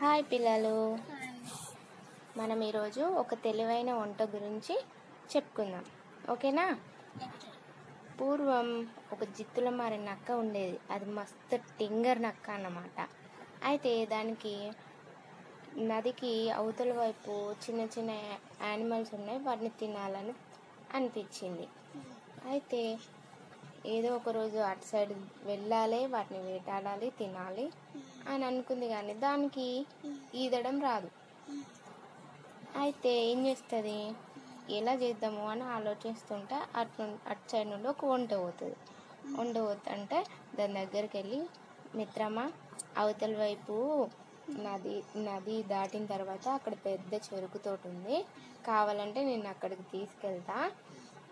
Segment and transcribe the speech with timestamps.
[0.00, 0.98] Hi పిల్లలు.
[2.36, 4.74] మనం ఈరోజు ఒక తెలివైన వంట గురించి
[5.36, 5.84] చెప్పుకుందాం.
[6.30, 6.78] ఓకేనా?
[8.20, 10.78] పూర్వం ఒక జిత్తుల మారి నక్క ఉండేది.
[10.90, 13.08] అది మస్తు టింగర్ నక్క అన్నమాట.
[13.64, 14.72] అయితే దానికి
[15.78, 18.10] నదికి అవతల వైపు చిన్న చిన్న
[18.62, 19.38] యానిమల్స్ ఉన్నాయి.
[19.38, 20.34] వాటిని తినాలని
[20.94, 21.68] అనిపించింది.
[22.48, 22.98] అయితే
[23.86, 25.12] ఏదో ఒక రోజు అటు సైడ్
[25.44, 27.70] వెళ్ళాలి వాటిని వేటాడాలి తినాలి.
[28.26, 29.66] అని అనుకుంది కానీ దానికి
[30.34, 31.08] ఈదడం రాదు.
[32.74, 33.98] అయితే ఏం చేస్తుంది?
[34.70, 38.76] ఎలా చేద్దాము అని ఆలోచిస్తుంటే అటు అటు సైడ్ నుండి ఒక వంట పోతుంది.
[39.34, 40.18] వంట పోతుంటే
[40.54, 41.40] దాని దగ్గరికి వెళ్ళి
[41.94, 42.44] మిత్రమా
[42.96, 43.74] అవతల వైపు
[44.58, 44.94] నది
[45.26, 48.18] నది దాటిన తర్వాత అక్కడ పెద్ద చెరుకు తోట ఉంది.
[48.64, 50.58] కావాలంటే నేను అక్కడికి తీసుకెళ్తా.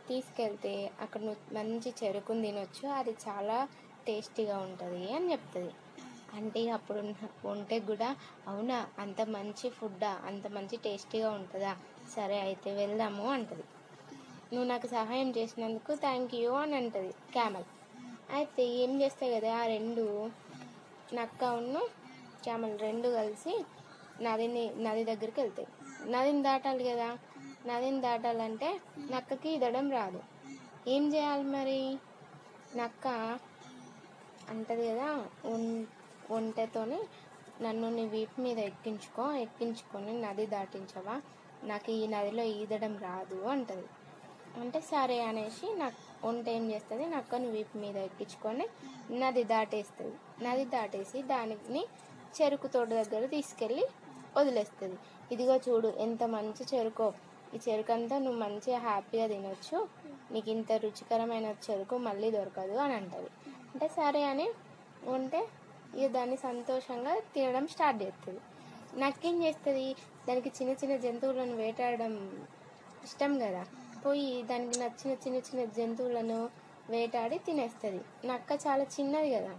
[0.09, 2.87] తీసుకెళ్తే అక్కడ నువ్వు మంచి చెరుకుని తినొచ్చు.
[2.99, 3.59] అది చాలా
[4.07, 5.73] టేస్టీగా ఉంటుంది అని చెప్తుంది.
[6.35, 7.01] అంటే అప్పుడు
[7.53, 8.09] ఉంటే కూడా
[8.47, 11.73] అవునా అంత మంచి ఫుడ్డా అంత మంచి టేస్టీగా ఉంటుందా?
[12.15, 13.65] సరే అయితే వెళ్దాము అంటది.
[14.51, 17.67] నువ్వు నాకు సహాయం చేసినందుకు థ్యాంక్ యూ అని అంటది క్యామల్.
[18.37, 20.05] అయితే ఏం చేస్తాయి కదా ఆ రెండు
[21.15, 21.77] నక్క ఉన్న
[22.45, 23.55] క్యామల్ రెండు కలిసి
[24.21, 25.69] నదిని నది దగ్గరికి వెళ్తాయి.
[26.09, 27.09] నదిని దాటాలి కదా
[27.67, 28.69] నదిని దాటాలంటే
[29.13, 30.21] నక్కకి ఈదడం రాదు.
[30.87, 31.79] ఏం చేయాలి మరి?
[32.73, 33.07] నక్క
[34.49, 35.09] అంటది కదా
[35.45, 35.87] ఉన్-
[36.31, 37.01] ఒంటెతోని
[37.63, 41.23] నన్ను నీ వీపు మీద ఎక్కించుకో ఎక్కించుకొని నది దాటించవా?
[41.65, 43.87] నాకు ఈ నదిలో ఈదడం రాదు అంటది.
[44.61, 47.07] అంటే సరే అనేసి నాకు ఒంట ఏం చేస్తుంది?
[47.07, 48.67] నక్కని వీపు మీద ఎక్కించుకొని
[49.11, 50.45] నది దాటేస్తుంది.
[50.45, 51.85] నది దాటేసి దానిని
[52.41, 53.87] చెరుకు తోట దగ్గర తీసుకెళ్ళి
[54.37, 54.99] వదిలేస్తుంది.
[55.33, 57.13] ఇదిగో చూడు ఎంత మంచి చెరుకో.
[57.55, 59.89] ఈ చెరుకు అంతా నువ్వు మంచిగా హ్యాపీగా తినొచ్చు.
[60.33, 63.31] నీకు ఇంత రుచికరమైన చెరుకు మళ్ళీ దొరకదు అని అంటది.
[63.75, 64.53] అంటే సరే అని
[65.09, 65.49] ఉంటే
[65.97, 68.41] ఇక దాన్ని సంతోషంగా తినడం స్టార్ట్ చేస్తుంది.
[68.99, 69.87] నక్కేం చేస్తుంది?
[70.29, 72.13] దానికి చిన్న చిన్న జంతువులను వేటాడడం
[73.05, 73.63] ఇష్టం కదా.
[74.05, 76.39] పోయి దానికి నచ్చిన చిన్న చిన్న జంతువులను
[76.91, 78.03] వేటాడి తినేస్తుంది.
[78.27, 79.55] నక్క చాలా చిన్నది కదా.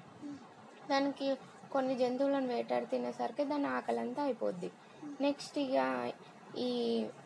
[0.90, 1.28] దానికి
[1.72, 4.70] కొన్ని జంతువులను వేటాడి తినేసరికి దాని ఆకలి అంతా అయిపోద్ది.
[5.22, 5.78] నెక్స్ట్ ఇక
[6.58, 6.70] ఈ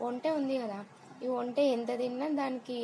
[0.01, 0.79] వంట ఉంది కదా.
[1.23, 2.79] ఈ వంట ఎంత తిన్నా దానికి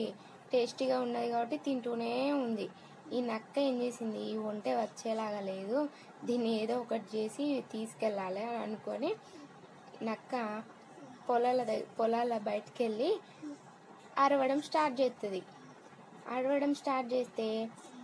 [0.52, 2.66] టేస్టీగా ఉన్నది కాబట్టి తింటూనే ఉంది.
[3.14, 4.20] ఈ నక్క ఏం చేసింది?
[4.32, 5.78] ఈ ఒంటె వచ్చేలాగా లేదు.
[6.26, 9.12] దీన్ని ఏదో ఒకటి చేసి తీసుకెళ్ళాలి అని అనుకొని
[10.04, 10.64] నక్క
[11.28, 13.12] పొలాల దగ్గ పొలాల బయటికి వెళ్ళి
[14.18, 15.42] అరవడం స్టార్ట్ చేస్తుంది
[16.28, 17.48] అరవడం స్టార్ట్ చేస్తే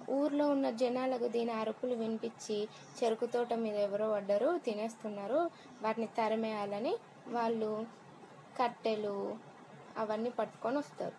[0.10, 2.58] ఊర్లో ఉన్న జనాలకు దీని అరుపులు వినిపించి
[3.00, 5.40] చెరుకు తోట మీద ఎవరో పడ్డరు తినేస్తున్నారు.
[5.84, 6.94] వాటిని తరిమేయాలని
[7.28, 7.72] వాళ్ళు
[8.60, 9.18] కట్టెలు
[9.98, 11.16] అవన్నీ పట్టుకొని వస్తారు.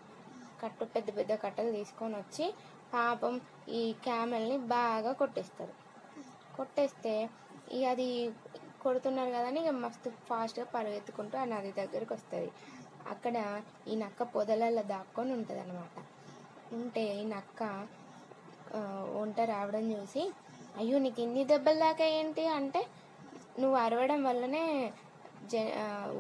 [0.63, 2.47] కట్టు పెద్ద పెద్ద కట్టెలు తీసుకొని వచ్చి
[2.95, 3.35] పాపం
[3.81, 5.75] ఈ క్యామెల్ని బాగా కొట్టేస్తారు.
[6.57, 7.15] కొట్టేస్తే
[7.77, 8.09] ఇక అది
[8.83, 12.49] కొడుతున్నారు కదా అని ఇక మస్తు ఫాస్ట్గా పరుగెత్తుకుంటూ ఆ నది దగ్గరికి వస్తుంది.
[13.13, 13.37] అక్కడ
[13.91, 15.97] ఈ నక్క పొదలలో దాక్కొని ఉంటుంది అనమాట
[16.79, 17.63] ఉంటే ఈ నక్క
[19.17, 20.23] వంట రావడం చూసి
[20.81, 22.45] అయ్యో నీకు ఇన్ని దెబ్బలు దాకా ఏంటి?
[22.59, 22.81] అంటే
[23.61, 24.65] నువ్వు అరవడం వల్లనే
[25.53, 25.63] జ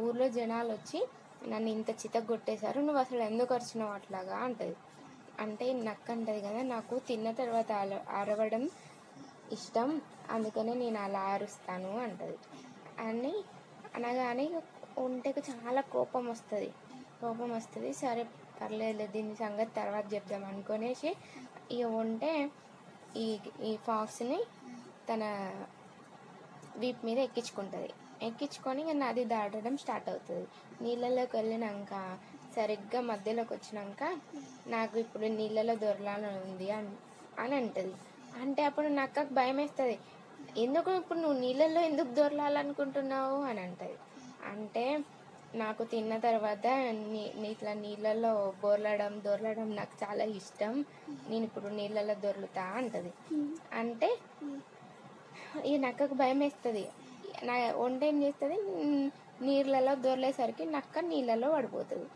[0.02, 1.00] ఊర్లో జనాలు వచ్చి
[1.48, 4.36] నన్ను ఇంత చితగొట్టేశారు నువ్వు అసలు ఎందుకు వచ్చినావు అట్లాగా?
[4.36, 4.76] అంటది.
[5.40, 8.70] అంటే నక్క అంటది కదా నాకు తిన్న తర్వాత అల- అరవడం
[9.52, 12.38] ఇష్టం అందుకనే నేను అలా అరుస్తాను అంటది.
[12.98, 13.34] అని
[13.94, 14.60] అనగానే
[14.98, 16.68] ఒంటెకు చాలా కోపం వస్తుంది.
[17.20, 18.26] కోపం వస్తుంది సరే
[18.60, 21.16] పర్లేదు దీని సంగతి తర్వాత చెప్దాం అనుకునేసి
[21.70, 22.50] ఇక ఉంటే
[23.16, 24.44] ఈ ఈ ఫాక్స్ని
[25.12, 25.52] తన
[26.76, 27.90] వీప్ మీద ఎక్కించుకుంటుంది.
[28.22, 30.46] ఎక్కించుకొని నది దాటడం స్టార్ట్ అవుతుంది.
[30.80, 31.92] నీళ్ళలోకి వెళ్ళినాక
[32.56, 34.02] సరిగ్గా మధ్యలోకి వచ్చినాక
[34.66, 36.92] నాకు ఇప్పుడు నీళ్ళలో దొరలాలని ఉంది అని
[37.38, 37.94] అని అంటుంది.
[38.42, 39.96] అంటే అప్పుడు నక్కకు భయం వేస్తుంది.
[40.56, 43.96] ఎందుకు ఇప్పుడు నువ్వు నీళ్ళల్లో ఎందుకు దొరలాలనుకుంటున్నావు అని అంటది.
[44.52, 44.84] అంటే
[45.54, 46.66] నాకు తిన్న తర్వాత
[47.12, 47.22] నీ
[47.52, 50.74] ఇట్లా నీళ్ళల్లో బోర్లడం దొరలడం నాకు చాలా ఇష్టం.
[51.28, 53.12] నేను ఇప్పుడు నీళ్ళల్లో దొరులుతా అంటది.
[53.80, 54.08] అంటే
[55.70, 56.84] ఈ నక్కకు భయం వేస్తుంది.
[57.42, 58.58] నా వంట ఏం చేస్తుంది?
[59.42, 62.08] నీళ్ళలో దొరలేసరికి నక్క నీళ్ళలో పడిపోతుంది.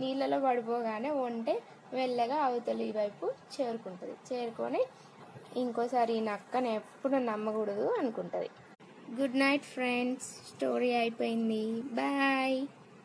[0.00, 1.54] నీళ్ళలో పడిపోగానే వంటే
[1.94, 4.16] మెల్లగా అవతలి వైపు చేరుకుంటుంది.
[4.28, 4.82] చేరుకొని
[5.56, 8.50] ఇంకోసారి ఈ నక్కని ఎప్పుడు నమ్మకూడదు అనుకుంటుంది.
[9.20, 10.28] Good night friends.
[10.50, 11.64] స్టోరీ అయిపోయింది.
[11.94, 12.58] బాయ్.